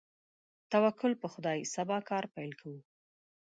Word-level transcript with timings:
توکل 0.71 1.13
په 1.21 1.27
خدای، 1.33 1.59
سبا 1.75 1.97
کار 2.09 2.23
پیل 2.33 2.51
کوو. 2.61 2.79